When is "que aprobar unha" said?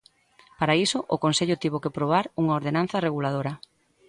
1.81-2.55